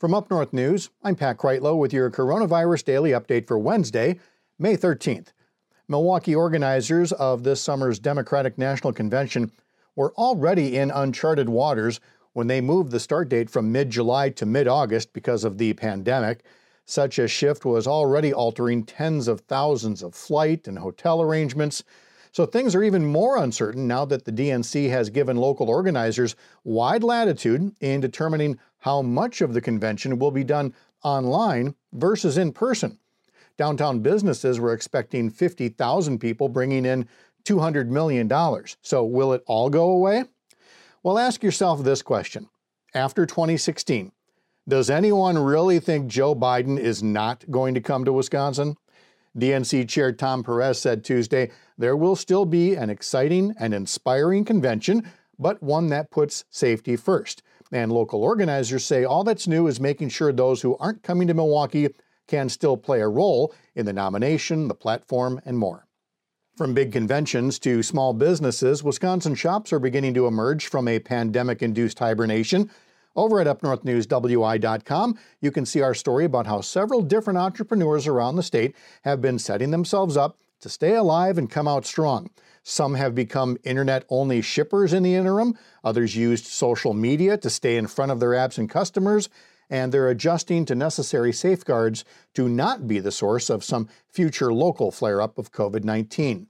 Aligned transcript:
From 0.00 0.14
Up 0.14 0.30
North 0.30 0.54
News, 0.54 0.88
I'm 1.04 1.14
Pat 1.14 1.36
Kreitlow 1.36 1.76
with 1.76 1.92
your 1.92 2.10
coronavirus 2.10 2.86
daily 2.86 3.10
update 3.10 3.46
for 3.46 3.58
Wednesday, 3.58 4.18
May 4.58 4.74
13th. 4.74 5.34
Milwaukee 5.88 6.34
organizers 6.34 7.12
of 7.12 7.42
this 7.42 7.60
summer's 7.60 7.98
Democratic 7.98 8.56
National 8.56 8.94
Convention 8.94 9.52
were 9.96 10.14
already 10.14 10.78
in 10.78 10.90
uncharted 10.90 11.50
waters 11.50 12.00
when 12.32 12.46
they 12.46 12.62
moved 12.62 12.92
the 12.92 12.98
start 12.98 13.28
date 13.28 13.50
from 13.50 13.70
mid 13.70 13.90
July 13.90 14.30
to 14.30 14.46
mid 14.46 14.66
August 14.66 15.12
because 15.12 15.44
of 15.44 15.58
the 15.58 15.74
pandemic. 15.74 16.44
Such 16.86 17.18
a 17.18 17.28
shift 17.28 17.66
was 17.66 17.86
already 17.86 18.32
altering 18.32 18.84
tens 18.84 19.28
of 19.28 19.40
thousands 19.40 20.02
of 20.02 20.14
flight 20.14 20.66
and 20.66 20.78
hotel 20.78 21.20
arrangements. 21.20 21.84
So 22.32 22.46
things 22.46 22.74
are 22.74 22.82
even 22.82 23.04
more 23.04 23.36
uncertain 23.36 23.88
now 23.88 24.04
that 24.06 24.24
the 24.24 24.32
DNC 24.32 24.88
has 24.90 25.10
given 25.10 25.36
local 25.36 25.68
organizers 25.68 26.36
wide 26.64 27.02
latitude 27.02 27.74
in 27.80 28.00
determining 28.00 28.58
how 28.78 29.02
much 29.02 29.40
of 29.40 29.52
the 29.52 29.60
convention 29.60 30.18
will 30.18 30.30
be 30.30 30.44
done 30.44 30.74
online 31.02 31.74
versus 31.92 32.38
in 32.38 32.52
person. 32.52 32.98
Downtown 33.58 34.00
businesses 34.00 34.60
were 34.60 34.72
expecting 34.72 35.28
50,000 35.28 36.18
people 36.18 36.48
bringing 36.48 36.86
in 36.86 37.08
$200 37.44 37.88
million. 37.88 38.30
So 38.82 39.04
will 39.04 39.32
it 39.32 39.42
all 39.46 39.68
go 39.68 39.90
away? 39.90 40.24
Well, 41.02 41.18
ask 41.18 41.42
yourself 41.42 41.82
this 41.82 42.02
question. 42.02 42.48
After 42.94 43.26
2016, 43.26 44.12
does 44.68 44.90
anyone 44.90 45.38
really 45.38 45.80
think 45.80 46.06
Joe 46.06 46.34
Biden 46.34 46.78
is 46.78 47.02
not 47.02 47.44
going 47.50 47.74
to 47.74 47.80
come 47.80 48.04
to 48.04 48.12
Wisconsin? 48.12 48.76
DNC 49.38 49.88
Chair 49.88 50.12
Tom 50.12 50.42
Perez 50.42 50.80
said 50.80 51.04
Tuesday 51.04 51.50
there 51.80 51.96
will 51.96 52.14
still 52.14 52.44
be 52.44 52.74
an 52.74 52.90
exciting 52.90 53.54
and 53.58 53.72
inspiring 53.72 54.44
convention, 54.44 55.10
but 55.38 55.62
one 55.62 55.86
that 55.88 56.10
puts 56.10 56.44
safety 56.50 56.94
first. 56.94 57.42
And 57.72 57.90
local 57.90 58.22
organizers 58.22 58.84
say 58.84 59.04
all 59.04 59.24
that's 59.24 59.48
new 59.48 59.66
is 59.66 59.80
making 59.80 60.10
sure 60.10 60.30
those 60.30 60.60
who 60.60 60.76
aren't 60.76 61.02
coming 61.02 61.26
to 61.28 61.34
Milwaukee 61.34 61.88
can 62.28 62.50
still 62.50 62.76
play 62.76 63.00
a 63.00 63.08
role 63.08 63.54
in 63.74 63.86
the 63.86 63.94
nomination, 63.94 64.68
the 64.68 64.74
platform, 64.74 65.40
and 65.46 65.56
more. 65.56 65.86
From 66.54 66.74
big 66.74 66.92
conventions 66.92 67.58
to 67.60 67.82
small 67.82 68.12
businesses, 68.12 68.84
Wisconsin 68.84 69.34
shops 69.34 69.72
are 69.72 69.78
beginning 69.78 70.12
to 70.14 70.26
emerge 70.26 70.66
from 70.66 70.86
a 70.86 70.98
pandemic 70.98 71.62
induced 71.62 71.98
hibernation. 71.98 72.70
Over 73.16 73.40
at 73.40 73.46
UpNorthNewsWI.com, 73.46 75.18
you 75.40 75.50
can 75.50 75.64
see 75.64 75.80
our 75.80 75.94
story 75.94 76.26
about 76.26 76.46
how 76.46 76.60
several 76.60 77.00
different 77.00 77.38
entrepreneurs 77.38 78.06
around 78.06 78.36
the 78.36 78.42
state 78.42 78.76
have 79.04 79.22
been 79.22 79.38
setting 79.38 79.70
themselves 79.70 80.18
up 80.18 80.36
to 80.60 80.68
stay 80.68 80.94
alive 80.94 81.38
and 81.38 81.50
come 81.50 81.68
out 81.68 81.86
strong. 81.86 82.30
Some 82.62 82.94
have 82.94 83.14
become 83.14 83.58
internet 83.64 84.04
only 84.08 84.42
shippers 84.42 84.92
in 84.92 85.02
the 85.02 85.14
interim, 85.14 85.56
others 85.82 86.16
used 86.16 86.46
social 86.46 86.94
media 86.94 87.36
to 87.38 87.50
stay 87.50 87.76
in 87.76 87.86
front 87.86 88.12
of 88.12 88.20
their 88.20 88.34
absent 88.34 88.70
customers, 88.70 89.28
and 89.70 89.92
they're 89.92 90.08
adjusting 90.08 90.64
to 90.66 90.74
necessary 90.74 91.32
safeguards 91.32 92.04
to 92.34 92.48
not 92.48 92.86
be 92.86 92.98
the 92.98 93.12
source 93.12 93.48
of 93.48 93.64
some 93.64 93.88
future 94.08 94.52
local 94.52 94.90
flare 94.90 95.20
up 95.22 95.38
of 95.38 95.52
COVID 95.52 95.84
19. 95.84 96.48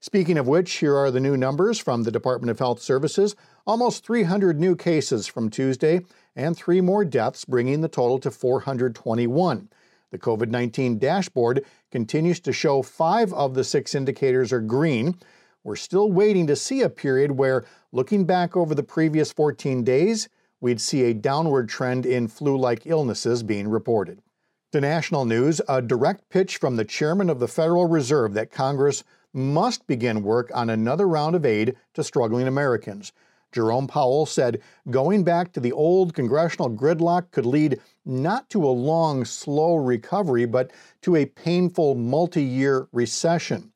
Speaking 0.00 0.38
of 0.38 0.46
which, 0.46 0.74
here 0.74 0.96
are 0.96 1.10
the 1.10 1.20
new 1.20 1.36
numbers 1.36 1.78
from 1.78 2.02
the 2.02 2.12
Department 2.12 2.50
of 2.50 2.58
Health 2.58 2.80
Services 2.80 3.34
almost 3.66 4.06
300 4.06 4.60
new 4.60 4.76
cases 4.76 5.26
from 5.26 5.50
Tuesday, 5.50 6.00
and 6.36 6.56
three 6.56 6.80
more 6.80 7.04
deaths, 7.04 7.44
bringing 7.44 7.80
the 7.80 7.88
total 7.88 8.18
to 8.20 8.30
421. 8.30 9.68
The 10.12 10.18
COVID 10.18 10.50
19 10.50 10.98
dashboard 10.98 11.64
continues 11.90 12.40
to 12.40 12.52
show 12.52 12.82
five 12.82 13.32
of 13.32 13.54
the 13.54 13.64
six 13.64 13.94
indicators 13.94 14.52
are 14.52 14.60
green. 14.60 15.16
We're 15.64 15.76
still 15.76 16.12
waiting 16.12 16.46
to 16.46 16.54
see 16.54 16.82
a 16.82 16.88
period 16.88 17.32
where, 17.32 17.64
looking 17.90 18.24
back 18.24 18.56
over 18.56 18.74
the 18.74 18.84
previous 18.84 19.32
14 19.32 19.82
days, 19.82 20.28
we'd 20.60 20.80
see 20.80 21.02
a 21.02 21.14
downward 21.14 21.68
trend 21.68 22.06
in 22.06 22.28
flu 22.28 22.56
like 22.56 22.86
illnesses 22.86 23.42
being 23.42 23.68
reported. 23.68 24.20
To 24.72 24.80
national 24.80 25.24
news, 25.24 25.60
a 25.68 25.82
direct 25.82 26.28
pitch 26.28 26.58
from 26.58 26.76
the 26.76 26.84
chairman 26.84 27.28
of 27.28 27.40
the 27.40 27.48
Federal 27.48 27.86
Reserve 27.86 28.34
that 28.34 28.52
Congress 28.52 29.02
must 29.32 29.86
begin 29.86 30.22
work 30.22 30.50
on 30.54 30.70
another 30.70 31.08
round 31.08 31.34
of 31.34 31.44
aid 31.44 31.76
to 31.94 32.04
struggling 32.04 32.46
Americans. 32.46 33.12
Jerome 33.56 33.86
Powell 33.86 34.26
said 34.26 34.60
going 34.90 35.24
back 35.24 35.50
to 35.54 35.60
the 35.60 35.72
old 35.72 36.12
congressional 36.12 36.68
gridlock 36.68 37.30
could 37.30 37.46
lead 37.46 37.80
not 38.04 38.50
to 38.50 38.62
a 38.62 38.68
long, 38.68 39.24
slow 39.24 39.76
recovery, 39.76 40.44
but 40.44 40.70
to 41.00 41.16
a 41.16 41.24
painful 41.24 41.94
multi 41.94 42.42
year 42.42 42.86
recession. 42.92 43.72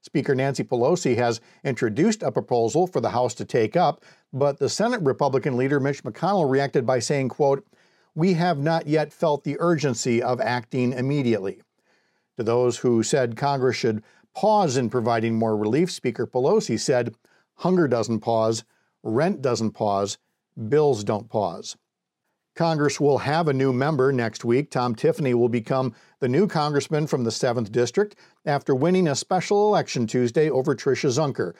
Speaker 0.00 0.36
Nancy 0.36 0.62
Pelosi 0.62 1.16
has 1.16 1.40
introduced 1.64 2.22
a 2.22 2.30
proposal 2.30 2.86
for 2.86 3.00
the 3.00 3.10
House 3.10 3.34
to 3.34 3.44
take 3.44 3.76
up, 3.76 4.04
but 4.32 4.60
the 4.60 4.68
Senate 4.68 5.02
Republican 5.02 5.56
leader 5.56 5.80
Mitch 5.80 6.04
McConnell 6.04 6.48
reacted 6.48 6.86
by 6.86 7.00
saying, 7.00 7.28
quote, 7.28 7.66
"We 8.14 8.34
have 8.34 8.60
not 8.60 8.86
yet 8.86 9.12
felt 9.12 9.42
the 9.42 9.56
urgency 9.58 10.22
of 10.22 10.40
acting 10.40 10.92
immediately." 10.92 11.62
To 12.36 12.44
those 12.44 12.78
who 12.78 13.02
said 13.02 13.36
Congress 13.36 13.74
should 13.74 14.04
pause 14.36 14.76
in 14.76 14.88
providing 14.88 15.34
more 15.34 15.56
relief, 15.56 15.90
Speaker 15.90 16.28
Pelosi 16.28 16.78
said, 16.78 17.16
"Hunger 17.54 17.88
doesn't 17.88 18.20
pause, 18.20 18.62
rent 19.06 19.40
doesn't 19.40 19.72
pause, 19.72 20.18
bills 20.68 21.04
don't 21.04 21.28
pause. 21.28 21.76
Congress 22.54 22.98
will 22.98 23.18
have 23.18 23.48
a 23.48 23.52
new 23.52 23.72
member 23.72 24.10
next 24.10 24.44
week. 24.44 24.70
Tom 24.70 24.94
Tiffany 24.94 25.34
will 25.34 25.48
become 25.48 25.94
the 26.20 26.28
new 26.28 26.46
congressman 26.46 27.06
from 27.06 27.22
the 27.22 27.30
7th 27.30 27.70
District 27.70 28.16
after 28.46 28.74
winning 28.74 29.06
a 29.06 29.14
special 29.14 29.68
election 29.68 30.06
Tuesday 30.06 30.48
over 30.48 30.74
Tricia 30.74 31.10
Zunker. 31.10 31.52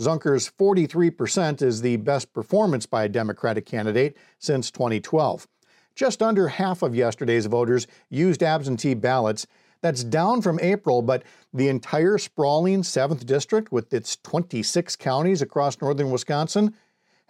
Zunker's 0.00 0.50
43% 0.50 1.60
is 1.60 1.80
the 1.80 1.96
best 1.96 2.32
performance 2.32 2.86
by 2.86 3.04
a 3.04 3.08
Democratic 3.08 3.66
candidate 3.66 4.16
since 4.38 4.70
2012. 4.70 5.46
Just 5.96 6.22
under 6.22 6.48
half 6.48 6.82
of 6.82 6.94
yesterday's 6.94 7.46
voters 7.46 7.86
used 8.08 8.42
absentee 8.42 8.94
ballots. 8.94 9.46
That's 9.80 10.02
down 10.02 10.40
from 10.40 10.58
April, 10.60 11.02
but 11.02 11.24
the 11.52 11.68
entire 11.68 12.16
sprawling 12.18 12.82
7th 12.82 13.26
District, 13.26 13.70
with 13.70 13.92
its 13.92 14.16
26 14.16 14.96
counties 14.96 15.42
across 15.42 15.80
northern 15.80 16.10
Wisconsin, 16.10 16.74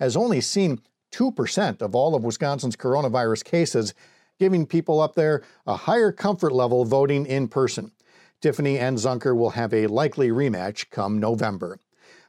has 0.05 0.17
only 0.17 0.41
seen 0.41 0.81
2% 1.13 1.83
of 1.83 1.95
all 1.95 2.15
of 2.15 2.25
Wisconsin's 2.25 2.77
coronavirus 2.77 3.45
cases, 3.45 3.95
giving 4.39 4.67
people 4.67 5.01
up 5.01 5.15
there 5.15 5.43
a 5.67 5.77
higher 5.77 6.13
comfort 6.13 6.53
level 6.53 6.85
voting 6.85 7.27
in 7.27 7.49
person. 7.49 7.91
Tiffany 8.41 8.79
and 8.79 8.99
Zunker 8.99 9.37
will 9.37 9.51
have 9.51 9.73
a 9.73 9.87
likely 9.87 10.29
rematch 10.29 10.91
come 10.91 11.19
November. 11.19 11.79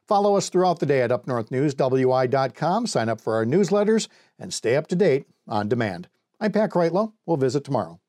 Follow 0.08 0.38
us 0.38 0.50
throughout 0.50 0.80
the 0.80 0.86
day 0.86 1.02
at 1.02 1.10
upnorthnewswi.com, 1.10 2.88
sign 2.88 3.10
up 3.10 3.20
for 3.20 3.36
our 3.36 3.46
newsletters, 3.46 4.08
and 4.40 4.54
stay 4.54 4.76
up 4.76 4.88
to 4.88 4.96
date 4.96 5.26
on 5.48 5.68
demand. 5.68 6.08
I'm 6.40 6.52
Pat 6.52 6.70
Kreitlow. 6.70 7.14
We'll 7.26 7.38
visit 7.38 7.64
tomorrow. 7.64 8.00